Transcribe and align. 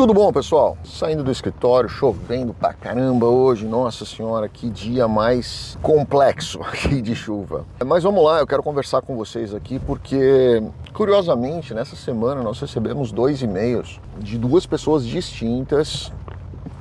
Tudo 0.00 0.14
bom, 0.14 0.32
pessoal? 0.32 0.78
Saindo 0.82 1.22
do 1.22 1.30
escritório, 1.30 1.86
chovendo 1.86 2.54
pra 2.54 2.72
caramba 2.72 3.26
hoje. 3.26 3.66
Nossa 3.66 4.06
senhora, 4.06 4.48
que 4.48 4.70
dia 4.70 5.06
mais 5.06 5.76
complexo 5.82 6.58
aqui 6.64 7.02
de 7.02 7.14
chuva. 7.14 7.66
Mas 7.84 8.02
vamos 8.02 8.24
lá, 8.24 8.38
eu 8.38 8.46
quero 8.46 8.62
conversar 8.62 9.02
com 9.02 9.14
vocês 9.14 9.54
aqui 9.54 9.78
porque, 9.78 10.62
curiosamente, 10.94 11.74
nessa 11.74 11.96
semana 11.96 12.42
nós 12.42 12.58
recebemos 12.58 13.12
dois 13.12 13.42
e-mails 13.42 14.00
de 14.18 14.38
duas 14.38 14.64
pessoas 14.64 15.04
distintas 15.04 16.10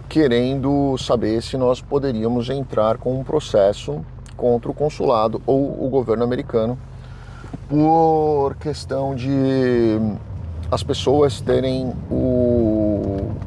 querendo 0.08 0.98
saber 0.98 1.44
se 1.44 1.58
nós 1.58 1.82
poderíamos 1.82 2.50
entrar 2.50 2.98
com 3.00 3.20
um 3.20 3.24
processo 3.26 4.00
contra 4.38 4.72
o 4.72 4.74
consulado 4.74 5.42
ou 5.46 5.86
o 5.86 5.90
governo 5.90 6.24
americano 6.24 6.80
por 7.68 8.56
questão 8.56 9.14
de 9.14 10.00
as 10.72 10.84
pessoas 10.84 11.42
terem 11.42 11.92
o, 12.12 12.79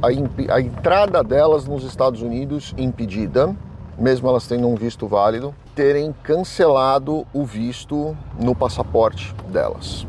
a, 0.03 0.55
a, 0.55 0.61
entrada 0.61 1.23
delas 1.23 1.67
nos 1.67 1.85
Estados 1.85 2.21
Unidos 2.21 2.75
impedida, 2.77 3.55
mesmo 3.97 4.29
elas 4.29 4.47
tendo 4.49 4.67
um 4.67 4.75
visto 4.75 5.07
válido, 5.07 5.55
terem 5.77 6.13
cancelado 6.23 7.25
o 7.33 7.45
visto 7.45 8.17
no 8.39 8.55
passaporte 8.55 9.33
delas. 9.49 10.07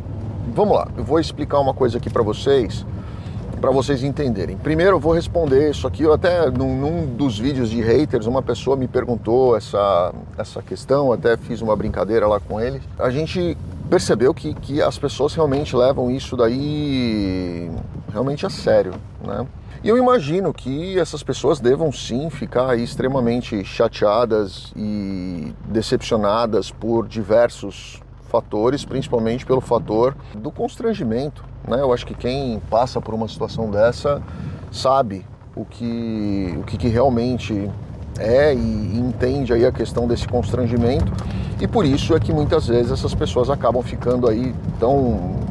Vamos 0.53 0.75
lá, 0.75 0.87
eu 0.97 1.03
vou 1.03 1.19
explicar 1.19 1.59
uma 1.59 1.73
coisa 1.73 1.99
aqui 1.99 2.09
para 2.09 2.23
vocês, 2.23 2.85
para 3.61 3.71
vocês 3.71 4.03
entenderem. 4.03 4.57
Primeiro 4.57 4.97
eu 4.97 4.99
vou 4.99 5.13
responder 5.13 5.69
isso 5.69 5.87
aqui, 5.87 6.03
eu 6.03 6.11
até 6.11 6.49
num, 6.49 6.75
num, 6.75 7.05
dos 7.05 7.37
vídeos 7.37 7.69
de 7.69 7.81
haters, 7.81 8.25
uma 8.25 8.41
pessoa 8.41 8.75
me 8.75 8.87
perguntou 8.87 9.55
essa, 9.55 10.13
essa 10.37 10.61
questão, 10.61 11.13
até 11.13 11.37
fiz 11.37 11.61
uma 11.61 11.75
brincadeira 11.75 12.27
lá 12.27 12.39
com 12.39 12.59
ele. 12.59 12.81
A 12.99 13.09
gente 13.09 13.57
percebeu 13.89 14.33
que, 14.33 14.53
que 14.55 14.81
as 14.81 14.97
pessoas 14.97 15.33
realmente 15.33 15.75
levam 15.75 16.09
isso 16.09 16.35
daí 16.35 17.71
realmente 18.11 18.45
a 18.45 18.49
sério, 18.49 18.93
né? 19.23 19.45
E 19.83 19.89
eu 19.89 19.97
imagino 19.97 20.53
que 20.53 20.97
essas 20.97 21.21
pessoas 21.21 21.59
devam 21.59 21.91
sim 21.91 22.29
ficar 22.29 22.77
extremamente 22.77 23.65
chateadas 23.65 24.71
e 24.77 25.53
decepcionadas 25.65 26.71
por 26.71 27.05
diversos 27.05 28.01
fatores, 28.29 28.85
principalmente 28.85 29.45
pelo 29.45 29.59
fator 29.59 30.15
do 30.33 30.49
constrangimento. 30.51 31.43
Né? 31.67 31.81
Eu 31.81 31.93
acho 31.93 32.05
que 32.05 32.15
quem 32.15 32.61
passa 32.69 33.01
por 33.01 33.13
uma 33.13 33.27
situação 33.27 33.69
dessa 33.69 34.23
sabe 34.71 35.25
o 35.53 35.65
que, 35.65 36.55
o 36.57 36.63
que, 36.63 36.77
que 36.77 36.87
realmente 36.87 37.69
é 38.17 38.53
e 38.53 38.97
entende 38.97 39.51
aí 39.51 39.65
a 39.65 39.71
questão 39.71 40.07
desse 40.07 40.27
constrangimento 40.27 41.11
e 41.59 41.67
por 41.67 41.85
isso 41.85 42.15
é 42.15 42.19
que 42.19 42.31
muitas 42.31 42.67
vezes 42.67 42.91
essas 42.91 43.13
pessoas 43.13 43.49
acabam 43.49 43.83
ficando 43.83 44.29
aí 44.29 44.55
tão 44.79 45.42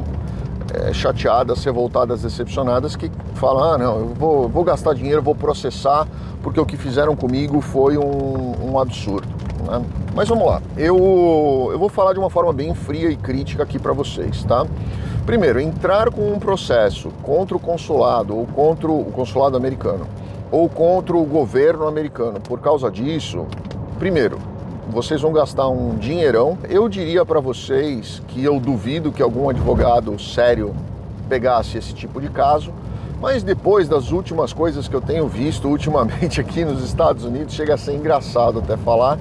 é, 0.73 0.93
chateadas, 0.93 1.63
revoltadas, 1.63 2.23
decepcionadas 2.23 2.95
que 2.95 3.11
falam, 3.35 3.63
ah 3.63 3.77
não, 3.77 3.99
eu 3.99 4.07
vou, 4.07 4.49
vou 4.49 4.63
gastar 4.63 4.93
dinheiro, 4.93 5.21
vou 5.21 5.35
processar 5.35 6.07
porque 6.41 6.59
o 6.59 6.65
que 6.65 6.75
fizeram 6.75 7.15
comigo 7.15 7.61
foi 7.61 7.97
um, 7.97 8.71
um 8.71 8.79
absurdo. 8.79 9.27
Né? 9.65 9.81
Mas 10.15 10.27
vamos 10.27 10.45
lá, 10.45 10.61
eu, 10.77 11.69
eu 11.71 11.79
vou 11.79 11.89
falar 11.89 12.13
de 12.13 12.19
uma 12.19 12.29
forma 12.29 12.51
bem 12.51 12.73
fria 12.75 13.09
e 13.09 13.15
crítica 13.15 13.63
aqui 13.63 13.79
para 13.79 13.93
vocês, 13.93 14.43
tá? 14.43 14.65
Primeiro, 15.25 15.59
entrar 15.59 16.11
com 16.11 16.33
um 16.33 16.37
processo 16.37 17.09
contra 17.21 17.55
o 17.55 17.59
consulado 17.59 18.37
ou 18.37 18.45
contra 18.45 18.91
o 18.91 19.05
consulado 19.05 19.55
americano 19.55 20.05
ou 20.51 20.69
contra 20.69 21.17
o 21.17 21.25
governo 21.25 21.87
americano. 21.87 22.39
Por 22.39 22.59
causa 22.59 22.91
disso, 22.91 23.47
primeiro, 23.97 24.37
vocês 24.89 25.21
vão 25.21 25.31
gastar 25.31 25.67
um 25.69 25.95
dinheirão. 25.95 26.57
Eu 26.69 26.89
diria 26.89 27.25
para 27.25 27.39
vocês 27.39 28.21
que 28.27 28.43
eu 28.43 28.59
duvido 28.59 29.11
que 29.11 29.21
algum 29.21 29.49
advogado 29.49 30.17
sério 30.19 30.75
pegasse 31.29 31.77
esse 31.77 31.93
tipo 31.93 32.19
de 32.19 32.29
caso, 32.29 32.71
mas 33.21 33.43
depois 33.43 33.87
das 33.87 34.11
últimas 34.11 34.51
coisas 34.51 34.87
que 34.87 34.93
eu 34.93 35.01
tenho 35.01 35.27
visto 35.27 35.67
ultimamente 35.67 36.39
aqui 36.41 36.65
nos 36.65 36.83
Estados 36.83 37.23
Unidos, 37.23 37.53
chega 37.53 37.73
a 37.73 37.77
ser 37.77 37.93
engraçado 37.95 38.59
até 38.59 38.75
falar 38.77 39.17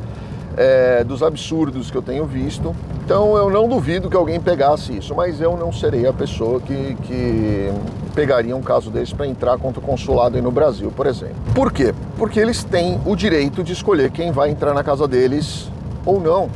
é, 0.57 1.05
dos 1.05 1.23
absurdos 1.23 1.91
que 1.91 1.97
eu 1.97 2.03
tenho 2.03 2.27
visto. 2.27 2.75
Então 3.05 3.37
eu 3.37 3.51
não 3.51 3.69
duvido 3.69 4.09
que 4.09 4.17
alguém 4.17 4.41
pegasse 4.41 4.97
isso, 4.97 5.15
mas 5.15 5.41
eu 5.41 5.57
não 5.57 5.73
serei 5.73 6.07
a 6.07 6.13
pessoa 6.13 6.61
que, 6.61 6.97
que 7.03 7.73
pegaria 8.15 8.57
um 8.57 8.63
caso 8.63 8.91
desse 8.91 9.13
para 9.13 9.27
entrar 9.27 9.59
contra 9.59 9.81
o 9.81 9.83
consulado 9.83 10.37
aí 10.37 10.43
no 10.43 10.53
Brasil, 10.53 10.93
por 10.95 11.07
exemplo. 11.07 11.35
Por 11.53 11.73
quê? 11.73 11.93
Porque 12.17 12.39
eles 12.39 12.63
têm 12.63 13.01
o 13.05 13.17
direito 13.17 13.65
de 13.65 13.73
escolher 13.73 14.11
quem 14.13 14.31
vai 14.31 14.51
entrar 14.51 14.73
na 14.73 14.85
casa 14.85 15.09
deles 15.09 15.69
ou 16.07 16.21
não. 16.21 16.49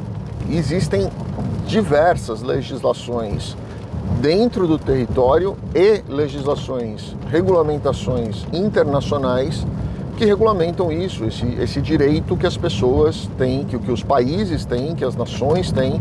Existem 0.48 1.10
diversas 1.66 2.42
legislações 2.42 3.56
dentro 4.20 4.68
do 4.68 4.78
território 4.78 5.56
e 5.74 6.00
legislações, 6.08 7.16
regulamentações 7.28 8.46
internacionais 8.52 9.66
que 10.16 10.24
regulamentam 10.24 10.90
isso, 10.90 11.24
esse, 11.24 11.44
esse 11.60 11.80
direito 11.80 12.36
que 12.36 12.46
as 12.46 12.56
pessoas 12.56 13.28
têm, 13.36 13.64
que, 13.64 13.78
que 13.78 13.92
os 13.92 14.02
países 14.02 14.64
têm, 14.64 14.94
que 14.94 15.04
as 15.04 15.14
nações 15.14 15.70
têm 15.70 16.00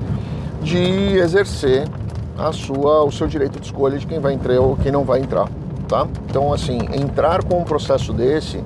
de 0.65 1.17
exercer 1.17 1.87
a 2.35 2.51
sua, 2.51 3.03
o 3.03 3.11
seu 3.11 3.27
direito 3.27 3.59
de 3.59 3.67
escolha 3.67 3.99
de 3.99 4.07
quem 4.07 4.19
vai 4.19 4.33
entrar 4.33 4.59
ou 4.59 4.75
quem 4.75 4.91
não 4.91 5.03
vai 5.03 5.19
entrar, 5.19 5.47
tá? 5.87 6.07
Então, 6.27 6.51
assim, 6.51 6.79
entrar 6.93 7.43
com 7.43 7.59
um 7.59 7.63
processo 7.63 8.11
desse, 8.11 8.61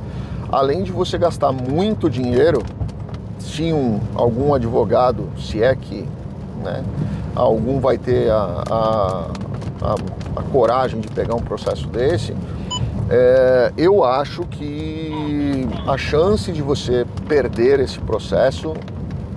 além 0.49 0.81
de 0.81 0.93
você 0.93 1.17
gastar 1.17 1.51
muito 1.51 2.09
dinheiro, 2.09 2.63
se 3.37 3.73
um, 3.73 3.99
algum 4.15 4.53
advogado, 4.53 5.29
se 5.37 5.61
é 5.61 5.75
que 5.75 6.07
né, 6.63 6.83
algum 7.35 7.81
vai 7.81 7.97
ter 7.97 8.31
a, 8.31 8.63
a, 8.69 9.25
a, 9.81 9.95
a 10.37 10.43
coragem 10.43 11.01
de 11.01 11.09
pegar 11.09 11.35
um 11.35 11.41
processo 11.41 11.85
desse, 11.87 12.33
é, 13.09 13.73
eu 13.77 14.05
acho 14.05 14.43
que 14.45 15.67
a 15.85 15.97
chance 15.97 16.49
de 16.51 16.61
você 16.61 17.05
perder 17.27 17.81
esse 17.81 17.99
processo 17.99 18.73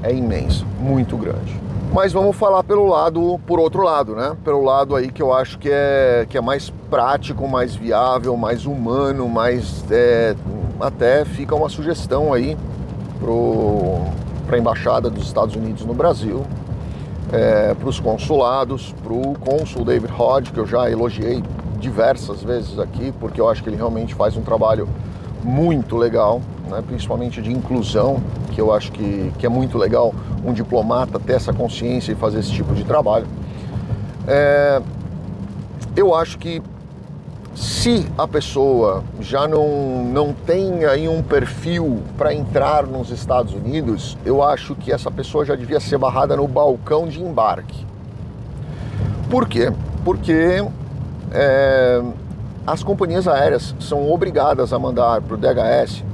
é 0.02 0.14
imensa, 0.14 0.64
muito 0.78 1.16
grande. 1.16 1.71
Mas 1.92 2.10
vamos 2.10 2.34
falar 2.36 2.64
pelo 2.64 2.86
lado, 2.86 3.38
por 3.46 3.60
outro 3.60 3.82
lado, 3.82 4.16
né? 4.16 4.34
Pelo 4.42 4.64
lado 4.64 4.96
aí 4.96 5.12
que 5.12 5.22
eu 5.22 5.30
acho 5.30 5.58
que 5.58 5.68
é, 5.70 6.26
que 6.26 6.38
é 6.38 6.40
mais 6.40 6.70
prático, 6.88 7.46
mais 7.46 7.74
viável, 7.74 8.34
mais 8.34 8.64
humano, 8.64 9.28
mais 9.28 9.84
é, 9.90 10.34
até 10.80 11.22
fica 11.26 11.54
uma 11.54 11.68
sugestão 11.68 12.32
aí 12.32 12.56
para 14.46 14.56
a 14.56 14.58
embaixada 14.58 15.10
dos 15.10 15.26
Estados 15.26 15.54
Unidos 15.54 15.84
no 15.84 15.92
Brasil, 15.92 16.46
é, 17.30 17.74
para 17.74 17.88
os 17.88 18.00
consulados, 18.00 18.94
para 19.02 19.12
o 19.12 19.34
cônsul 19.34 19.84
David 19.84 20.12
Hodge, 20.18 20.50
que 20.50 20.58
eu 20.58 20.66
já 20.66 20.90
elogiei 20.90 21.44
diversas 21.78 22.42
vezes 22.42 22.78
aqui, 22.78 23.12
porque 23.20 23.38
eu 23.38 23.50
acho 23.50 23.62
que 23.62 23.68
ele 23.68 23.76
realmente 23.76 24.14
faz 24.14 24.34
um 24.34 24.42
trabalho 24.42 24.88
muito 25.42 25.96
legal, 25.96 26.40
né? 26.68 26.82
principalmente 26.86 27.40
de 27.42 27.50
inclusão, 27.50 28.22
que 28.52 28.60
eu 28.60 28.72
acho 28.72 28.92
que, 28.92 29.32
que 29.38 29.46
é 29.46 29.48
muito 29.48 29.76
legal 29.78 30.14
um 30.44 30.52
diplomata 30.52 31.18
ter 31.18 31.34
essa 31.34 31.52
consciência 31.52 32.12
e 32.12 32.14
fazer 32.14 32.40
esse 32.40 32.52
tipo 32.52 32.74
de 32.74 32.84
trabalho. 32.84 33.26
É, 34.26 34.80
eu 35.96 36.14
acho 36.14 36.38
que 36.38 36.62
se 37.54 38.06
a 38.16 38.26
pessoa 38.26 39.04
já 39.20 39.46
não, 39.46 40.04
não 40.04 40.32
tem 40.32 40.84
aí 40.84 41.06
um 41.06 41.22
perfil 41.22 42.02
para 42.16 42.32
entrar 42.32 42.86
nos 42.86 43.10
Estados 43.10 43.52
Unidos, 43.52 44.16
eu 44.24 44.42
acho 44.42 44.74
que 44.74 44.90
essa 44.90 45.10
pessoa 45.10 45.44
já 45.44 45.54
devia 45.54 45.78
ser 45.78 45.98
barrada 45.98 46.36
no 46.36 46.48
balcão 46.48 47.06
de 47.06 47.20
embarque. 47.20 47.84
Por 49.28 49.46
quê? 49.46 49.72
Porque 50.04 50.64
é, 51.30 52.02
as 52.66 52.82
companhias 52.82 53.26
aéreas 53.26 53.74
são 53.80 54.10
obrigadas 54.10 54.72
a 54.72 54.78
mandar 54.78 55.20
para 55.20 55.34
o 55.34 55.38
DHS 55.38 56.04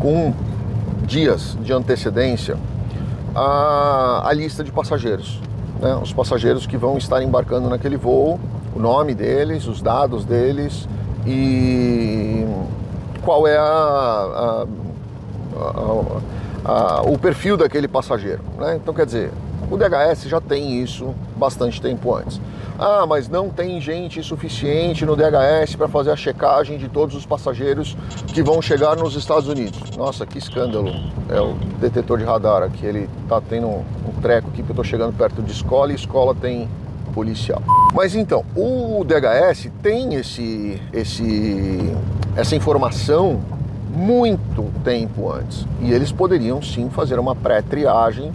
com 0.00 0.34
dias 1.06 1.56
de 1.60 1.72
antecedência 1.72 2.56
a, 3.34 4.22
a 4.28 4.32
lista 4.32 4.64
de 4.64 4.72
passageiros. 4.72 5.40
Né? 5.80 5.94
Os 6.02 6.12
passageiros 6.12 6.66
que 6.66 6.76
vão 6.76 6.98
estar 6.98 7.22
embarcando 7.22 7.68
naquele 7.68 7.96
voo, 7.96 8.38
o 8.74 8.78
nome 8.78 9.14
deles, 9.14 9.66
os 9.66 9.80
dados 9.80 10.24
deles 10.24 10.88
e 11.26 12.44
qual 13.22 13.46
é 13.46 13.56
a, 13.56 14.66
a, 16.64 17.02
o 17.02 17.16
perfil 17.18 17.56
daquele 17.56 17.86
passageiro. 17.86 18.42
Né? 18.58 18.76
Então, 18.76 18.92
quer 18.92 19.06
dizer, 19.06 19.30
o 19.70 19.76
DHS 19.76 20.24
já 20.24 20.40
tem 20.40 20.82
isso 20.82 21.14
bastante 21.36 21.80
tempo 21.80 22.14
antes. 22.14 22.40
Ah, 22.84 23.06
mas 23.06 23.28
não 23.28 23.48
tem 23.48 23.80
gente 23.80 24.20
suficiente 24.24 25.06
no 25.06 25.14
DHS 25.14 25.76
para 25.76 25.86
fazer 25.86 26.10
a 26.10 26.16
checagem 26.16 26.78
de 26.78 26.88
todos 26.88 27.14
os 27.14 27.24
passageiros 27.24 27.96
que 28.26 28.42
vão 28.42 28.60
chegar 28.60 28.96
nos 28.96 29.14
Estados 29.14 29.48
Unidos. 29.48 29.96
Nossa, 29.96 30.26
que 30.26 30.36
escândalo. 30.36 30.90
É 31.28 31.40
o 31.40 31.54
detetor 31.78 32.18
de 32.18 32.24
radar 32.24 32.64
aqui, 32.64 32.84
ele 32.84 33.08
tá 33.28 33.40
tendo 33.40 33.68
um, 33.68 33.84
treco 34.20 34.48
aqui 34.48 34.64
porque 34.64 34.72
eu 34.72 34.76
tô 34.76 34.82
chegando 34.82 35.16
perto 35.16 35.40
de 35.40 35.52
escola 35.52 35.92
e 35.92 35.94
escola 35.94 36.34
tem 36.34 36.68
policial. 37.14 37.62
Mas 37.94 38.16
então, 38.16 38.44
o 38.56 39.04
DHS 39.04 39.70
tem 39.80 40.16
esse, 40.16 40.82
esse, 40.92 41.94
essa 42.34 42.56
informação 42.56 43.40
muito 43.94 44.72
tempo 44.82 45.30
antes. 45.30 45.68
E 45.80 45.92
eles 45.92 46.10
poderiam 46.10 46.60
sim 46.60 46.90
fazer 46.90 47.20
uma 47.20 47.36
pré-triagem 47.36 48.32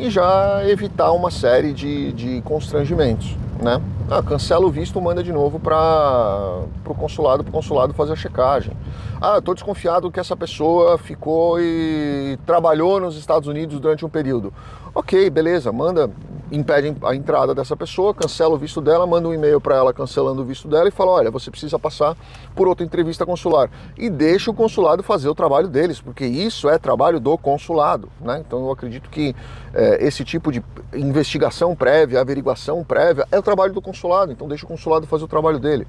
e 0.00 0.10
já 0.10 0.62
evitar 0.68 1.12
uma 1.12 1.30
série 1.30 1.72
de, 1.72 2.12
de 2.12 2.42
constrangimentos 2.42 3.36
né? 3.62 3.80
Ah, 4.10 4.22
cancela 4.22 4.66
o 4.66 4.70
visto, 4.70 5.00
manda 5.00 5.22
de 5.22 5.32
novo 5.32 5.60
para 5.60 6.62
o 6.86 6.94
consulado 6.94 7.44
para 7.44 7.50
o 7.50 7.52
consulado 7.52 7.94
fazer 7.94 8.12
a 8.12 8.16
checagem. 8.16 8.72
Ah, 9.20 9.38
estou 9.38 9.54
desconfiado 9.54 10.10
que 10.10 10.18
essa 10.18 10.36
pessoa 10.36 10.98
ficou 10.98 11.60
e 11.60 12.38
trabalhou 12.46 13.00
nos 13.00 13.16
Estados 13.16 13.46
Unidos 13.46 13.78
durante 13.78 14.04
um 14.04 14.08
período. 14.08 14.52
Ok, 14.94 15.28
beleza, 15.30 15.70
manda, 15.70 16.10
impede 16.50 16.96
a 17.02 17.14
entrada 17.14 17.54
dessa 17.54 17.76
pessoa, 17.76 18.14
cancela 18.14 18.54
o 18.54 18.58
visto 18.58 18.80
dela, 18.80 19.06
manda 19.06 19.28
um 19.28 19.34
e-mail 19.34 19.60
para 19.60 19.76
ela 19.76 19.92
cancelando 19.92 20.42
o 20.42 20.44
visto 20.44 20.68
dela 20.68 20.88
e 20.88 20.90
fala: 20.90 21.12
olha, 21.12 21.30
você 21.30 21.50
precisa 21.50 21.78
passar 21.78 22.16
por 22.54 22.66
outra 22.68 22.84
entrevista 22.84 23.24
consular. 23.24 23.70
E 23.96 24.10
deixa 24.10 24.50
o 24.50 24.54
consulado 24.54 25.02
fazer 25.02 25.28
o 25.28 25.34
trabalho 25.34 25.68
deles, 25.68 26.00
porque 26.00 26.24
isso 26.26 26.68
é 26.68 26.78
trabalho 26.78 27.20
do 27.20 27.36
consulado. 27.38 28.08
Né? 28.20 28.42
Então 28.46 28.60
eu 28.60 28.70
acredito 28.70 29.08
que 29.08 29.34
é, 29.72 30.04
esse 30.04 30.24
tipo 30.24 30.50
de 30.50 30.62
investigação 30.94 31.74
prévia, 31.76 32.20
averiguação 32.20 32.82
prévia, 32.84 33.26
é 33.30 33.38
o 33.38 33.42
trabalho 33.42 33.72
do 33.72 33.80
consulado, 33.80 34.32
então 34.32 34.48
deixa 34.48 34.64
o 34.64 34.68
consulado 34.68 35.06
fazer 35.06 35.24
o 35.24 35.28
trabalho 35.28 35.58
dele. 35.58 35.86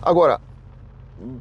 Agora, 0.00 0.40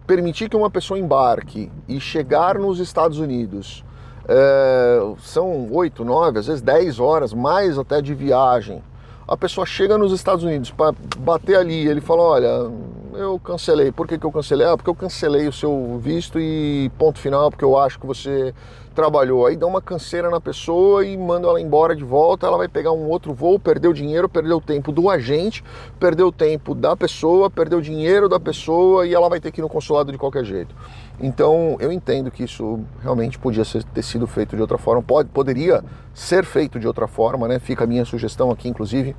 permitir 0.05 0.49
que 0.49 0.55
uma 0.55 0.69
pessoa 0.69 0.99
embarque 0.99 1.71
e 1.87 1.99
chegar 1.99 2.57
nos 2.57 2.79
Estados 2.79 3.19
Unidos 3.19 3.83
é, 4.27 5.13
são 5.19 5.71
oito, 5.71 6.03
nove, 6.03 6.39
às 6.39 6.47
vezes 6.47 6.62
dez 6.62 7.00
horas, 7.00 7.33
mais 7.33 7.77
até 7.77 8.01
de 8.01 8.13
viagem. 8.13 8.83
A 9.27 9.35
pessoa 9.35 9.65
chega 9.65 9.97
nos 9.97 10.12
Estados 10.12 10.44
Unidos 10.44 10.71
para 10.71 10.95
bater 11.18 11.57
ali, 11.57 11.88
ele 11.88 12.01
fala, 12.01 12.21
olha, 12.21 12.71
eu 13.17 13.39
cancelei. 13.39 13.91
Por 13.91 14.07
que, 14.07 14.17
que 14.17 14.25
eu 14.25 14.31
cancelei? 14.31 14.67
Ah, 14.67 14.77
porque 14.77 14.89
eu 14.89 14.95
cancelei 14.95 15.47
o 15.47 15.53
seu 15.53 15.99
visto 16.01 16.39
e 16.39 16.91
ponto 16.97 17.19
final, 17.19 17.49
porque 17.49 17.65
eu 17.65 17.77
acho 17.77 17.99
que 17.99 18.05
você 18.05 18.53
trabalhou. 18.93 19.45
Aí 19.45 19.55
dá 19.55 19.67
uma 19.67 19.81
canseira 19.81 20.29
na 20.29 20.41
pessoa 20.41 21.05
e 21.05 21.15
manda 21.15 21.47
ela 21.47 21.61
embora 21.61 21.95
de 21.95 22.03
volta, 22.03 22.47
ela 22.47 22.57
vai 22.57 22.67
pegar 22.67 22.91
um 22.91 23.07
outro 23.07 23.33
voo, 23.33 23.59
perdeu 23.59 23.93
dinheiro, 23.93 24.27
perdeu 24.27 24.59
tempo 24.59 24.91
do 24.91 25.07
agente, 25.09 25.63
perdeu 25.99 26.31
tempo 26.31 26.73
da 26.73 26.95
pessoa, 26.95 27.49
perdeu 27.49 27.79
dinheiro 27.79 28.27
da 28.27 28.39
pessoa 28.39 29.05
e 29.05 29.13
ela 29.13 29.29
vai 29.29 29.39
ter 29.39 29.51
que 29.51 29.61
ir 29.61 29.63
no 29.63 29.69
consulado 29.69 30.11
de 30.11 30.17
qualquer 30.17 30.43
jeito. 30.43 30.75
Então 31.19 31.77
eu 31.79 31.91
entendo 31.91 32.31
que 32.31 32.43
isso 32.43 32.79
realmente 33.01 33.37
podia 33.37 33.63
ser, 33.63 33.83
ter 33.83 34.03
sido 34.03 34.25
feito 34.25 34.55
de 34.55 34.61
outra 34.61 34.79
forma, 34.79 35.03
pode, 35.03 35.29
poderia 35.29 35.83
ser 36.11 36.43
feito 36.43 36.79
de 36.79 36.87
outra 36.87 37.07
forma, 37.07 37.47
né? 37.47 37.59
Fica 37.59 37.83
a 37.83 37.87
minha 37.87 38.03
sugestão 38.03 38.49
aqui, 38.49 38.67
inclusive, 38.67 39.15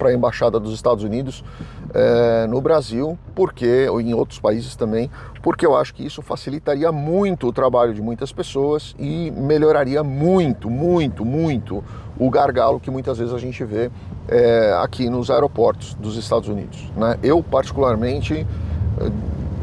para 0.00 0.08
a 0.08 0.14
Embaixada 0.14 0.58
dos 0.58 0.72
Estados 0.72 1.04
Unidos 1.04 1.44
é, 1.92 2.46
no 2.46 2.58
Brasil, 2.62 3.18
porque, 3.34 3.86
ou 3.90 4.00
em 4.00 4.14
outros 4.14 4.40
países 4.40 4.74
também, 4.74 5.10
porque 5.42 5.66
eu 5.66 5.76
acho 5.76 5.92
que 5.94 6.04
isso 6.04 6.22
facilitaria 6.22 6.90
muito 6.90 7.46
o 7.46 7.52
trabalho 7.52 7.92
de 7.92 8.00
muitas 8.00 8.32
pessoas 8.32 8.94
e 8.98 9.30
melhoraria 9.30 10.02
muito, 10.02 10.70
muito, 10.70 11.22
muito 11.22 11.84
o 12.18 12.30
gargalo 12.30 12.80
que 12.80 12.90
muitas 12.90 13.18
vezes 13.18 13.34
a 13.34 13.38
gente 13.38 13.62
vê 13.62 13.90
é, 14.26 14.74
aqui 14.82 15.10
nos 15.10 15.30
aeroportos 15.30 15.92
dos 15.94 16.16
Estados 16.16 16.48
Unidos. 16.48 16.90
Né? 16.96 17.18
Eu, 17.22 17.42
particularmente, 17.42 18.46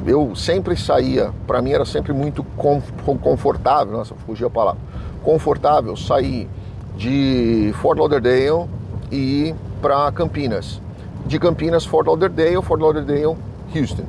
eu 0.05 0.35
sempre 0.35 0.77
saía, 0.77 1.31
para 1.47 1.63
mim 1.63 1.71
era 1.71 1.85
sempre 1.85 2.13
muito 2.13 2.45
confortável, 3.21 3.97
nossa, 3.97 4.13
fugia 4.25 4.45
a 4.45 4.51
palavra, 4.51 4.79
confortável 5.23 5.95
sair 5.97 6.47
de 6.95 7.73
Fort 7.81 7.97
Lauderdale 7.97 8.67
e 9.11 9.53
para 9.81 10.11
Campinas. 10.11 10.81
De 11.25 11.39
Campinas, 11.39 11.85
Fort 11.85 12.07
Lauderdale, 12.07 12.61
Fort 12.61 12.81
Lauderdale, 12.81 13.35
Houston. 13.75 14.03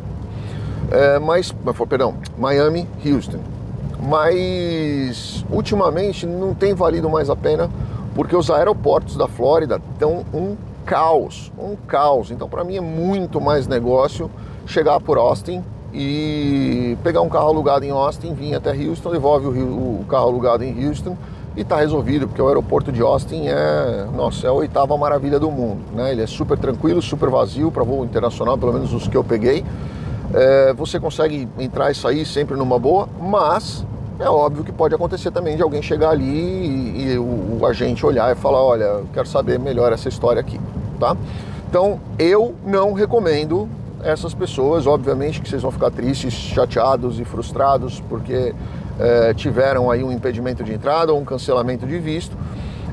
É, 0.90 1.18
mas, 1.18 1.52
perdão, 1.88 2.14
Miami, 2.36 2.86
Houston. 3.04 3.40
Mas 4.00 5.44
ultimamente 5.50 6.26
não 6.26 6.54
tem 6.54 6.74
valido 6.74 7.10
mais 7.10 7.28
a 7.28 7.36
pena 7.36 7.68
porque 8.14 8.34
os 8.34 8.50
aeroportos 8.50 9.16
da 9.16 9.28
Flórida 9.28 9.80
estão 9.92 10.24
um 10.32 10.56
caos, 10.86 11.52
um 11.58 11.76
caos. 11.76 12.30
Então, 12.30 12.48
para 12.48 12.64
mim 12.64 12.76
é 12.76 12.80
muito 12.80 13.40
mais 13.40 13.66
negócio 13.66 14.30
chegar 14.66 15.00
por 15.00 15.18
Austin 15.18 15.62
e 15.92 16.96
pegar 17.02 17.20
um 17.20 17.28
carro 17.28 17.48
alugado 17.48 17.84
em 17.84 17.90
Austin, 17.90 18.34
vir 18.34 18.54
até 18.54 18.70
Houston, 18.70 19.10
devolve 19.10 19.46
o, 19.46 20.00
o 20.00 20.04
carro 20.08 20.28
alugado 20.28 20.64
em 20.64 20.86
Houston 20.86 21.16
e 21.58 21.62
está 21.62 21.78
resolvido, 21.78 22.28
porque 22.28 22.40
o 22.40 22.46
aeroporto 22.46 22.92
de 22.92 23.02
Austin 23.02 23.48
é, 23.48 24.06
nossa, 24.14 24.46
é 24.46 24.48
a 24.48 24.52
oitava 24.52 24.96
maravilha 24.96 25.40
do 25.40 25.50
mundo, 25.50 25.80
né? 25.92 26.12
Ele 26.12 26.22
é 26.22 26.26
super 26.26 26.56
tranquilo, 26.56 27.02
super 27.02 27.28
vazio 27.28 27.72
para 27.72 27.82
voo 27.82 28.04
internacional, 28.04 28.56
pelo 28.56 28.72
menos 28.72 28.92
os 28.94 29.08
que 29.08 29.16
eu 29.16 29.24
peguei. 29.24 29.64
É, 30.32 30.72
você 30.72 31.00
consegue 31.00 31.48
entrar 31.58 31.90
e 31.90 31.96
sair 31.96 32.24
sempre 32.24 32.56
numa 32.56 32.78
boa, 32.78 33.08
mas 33.20 33.84
é 34.20 34.28
óbvio 34.28 34.62
que 34.62 34.70
pode 34.70 34.94
acontecer 34.94 35.32
também 35.32 35.56
de 35.56 35.62
alguém 35.62 35.82
chegar 35.82 36.10
ali 36.10 36.24
e, 36.24 37.12
e 37.12 37.18
o, 37.18 37.58
o, 37.60 37.66
agente 37.66 38.06
olhar 38.06 38.30
e 38.30 38.36
falar, 38.36 38.62
olha, 38.62 39.02
quero 39.12 39.26
saber 39.26 39.58
melhor 39.58 39.92
essa 39.92 40.08
história 40.08 40.38
aqui, 40.38 40.60
tá? 41.00 41.16
Então, 41.68 41.98
eu 42.20 42.54
não 42.64 42.92
recomendo 42.92 43.68
essas 44.04 44.32
pessoas, 44.32 44.86
obviamente 44.86 45.40
que 45.40 45.48
vocês 45.48 45.62
vão 45.62 45.72
ficar 45.72 45.90
tristes, 45.90 46.32
chateados 46.34 47.18
e 47.18 47.24
frustrados, 47.24 48.00
porque 48.08 48.54
é, 48.98 49.32
tiveram 49.34 49.90
aí 49.90 50.02
um 50.02 50.12
impedimento 50.12 50.62
de 50.64 50.72
entrada 50.72 51.12
ou 51.12 51.20
um 51.20 51.24
cancelamento 51.24 51.86
de 51.86 51.98
visto, 51.98 52.36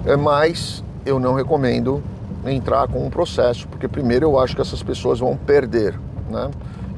é, 0.05 0.15
mas 0.15 0.83
eu 1.05 1.19
não 1.19 1.33
recomendo 1.33 2.01
entrar 2.45 2.87
com 2.87 3.05
um 3.05 3.09
processo, 3.09 3.67
porque 3.67 3.87
primeiro 3.87 4.25
eu 4.25 4.39
acho 4.39 4.55
que 4.55 4.61
essas 4.61 4.83
pessoas 4.83 5.19
vão 5.19 5.35
perder, 5.35 5.99
né? 6.29 6.49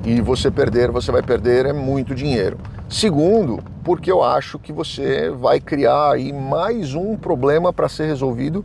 E 0.04 0.22
você 0.22 0.52
perder, 0.52 0.92
você 0.92 1.12
vai 1.12 1.22
perder 1.22 1.66
é 1.66 1.74
muito 1.74 2.14
dinheiro. 2.14 2.58
Segundo, 2.90 3.60
porque 3.84 4.10
eu 4.10 4.24
acho 4.24 4.58
que 4.58 4.72
você 4.72 5.30
vai 5.30 5.60
criar 5.60 6.14
aí 6.14 6.32
mais 6.32 6.96
um 6.96 7.18
problema 7.18 7.74
para 7.74 7.90
ser 7.90 8.06
resolvido 8.06 8.64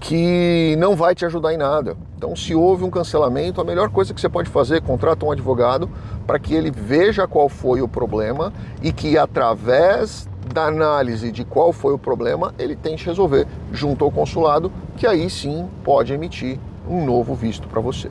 que 0.00 0.74
não 0.76 0.96
vai 0.96 1.14
te 1.14 1.24
ajudar 1.24 1.54
em 1.54 1.56
nada. 1.56 1.96
Então, 2.16 2.34
se 2.34 2.52
houve 2.52 2.82
um 2.82 2.90
cancelamento, 2.90 3.60
a 3.60 3.64
melhor 3.64 3.88
coisa 3.90 4.12
que 4.12 4.20
você 4.20 4.28
pode 4.28 4.50
fazer 4.50 4.78
é 4.78 4.80
contratar 4.80 5.28
um 5.28 5.30
advogado 5.30 5.88
para 6.26 6.36
que 6.38 6.52
ele 6.52 6.70
veja 6.70 7.28
qual 7.28 7.48
foi 7.48 7.80
o 7.80 7.86
problema 7.86 8.52
e 8.82 8.92
que 8.92 9.16
através 9.16 10.28
da 10.52 10.66
análise 10.66 11.30
de 11.30 11.44
qual 11.44 11.72
foi 11.72 11.94
o 11.94 11.98
problema, 11.98 12.52
ele 12.58 12.74
tente 12.74 13.06
resolver 13.06 13.46
junto 13.72 14.04
ao 14.04 14.10
consulado, 14.10 14.72
que 14.96 15.06
aí 15.06 15.30
sim 15.30 15.68
pode 15.84 16.12
emitir 16.12 16.58
um 16.88 17.04
novo 17.04 17.36
visto 17.36 17.68
para 17.68 17.80
você. 17.80 18.10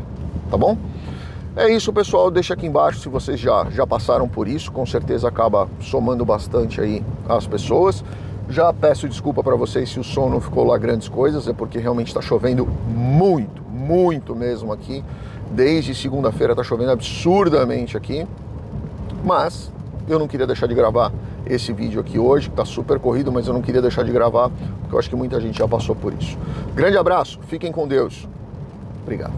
Tá 0.49 0.55
bom? 0.55 0.77
É 1.55 1.69
isso, 1.69 1.91
pessoal. 1.91 2.29
Deixa 2.29 2.53
aqui 2.53 2.67
embaixo 2.67 2.99
se 2.99 3.09
vocês 3.09 3.39
já, 3.39 3.67
já 3.71 3.85
passaram 3.85 4.27
por 4.27 4.47
isso. 4.47 4.71
Com 4.71 4.85
certeza 4.85 5.27
acaba 5.27 5.67
somando 5.81 6.23
bastante 6.23 6.79
aí 6.79 7.03
as 7.27 7.47
pessoas. 7.47 8.03
Já 8.49 8.73
peço 8.73 9.07
desculpa 9.07 9.43
para 9.43 9.55
vocês 9.55 9.89
se 9.89 9.99
o 9.99 10.03
som 10.03 10.29
não 10.29 10.41
ficou 10.41 10.63
lá 10.65 10.77
grandes 10.77 11.07
coisas, 11.07 11.47
é 11.47 11.53
porque 11.53 11.77
realmente 11.77 12.07
está 12.07 12.21
chovendo 12.21 12.65
muito, 12.87 13.61
muito 13.63 14.35
mesmo 14.35 14.73
aqui. 14.73 15.03
Desde 15.51 15.93
segunda-feira 15.93 16.53
está 16.53 16.63
chovendo 16.63 16.91
absurdamente 16.91 17.95
aqui. 17.97 18.25
Mas 19.23 19.71
eu 20.07 20.17
não 20.17 20.27
queria 20.27 20.47
deixar 20.47 20.67
de 20.67 20.73
gravar 20.73 21.11
esse 21.45 21.73
vídeo 21.73 21.99
aqui 21.99 22.17
hoje, 22.17 22.47
que 22.47 22.53
está 22.53 22.65
super 22.65 22.99
corrido, 22.99 23.31
mas 23.31 23.47
eu 23.47 23.53
não 23.53 23.61
queria 23.61 23.81
deixar 23.81 24.03
de 24.03 24.11
gravar, 24.11 24.49
porque 24.81 24.95
eu 24.95 24.99
acho 24.99 25.09
que 25.09 25.15
muita 25.15 25.39
gente 25.41 25.57
já 25.57 25.67
passou 25.67 25.95
por 25.95 26.13
isso. 26.13 26.37
Grande 26.75 26.97
abraço, 26.97 27.39
fiquem 27.47 27.71
com 27.71 27.87
Deus. 27.87 28.27
Obrigado. 29.03 29.33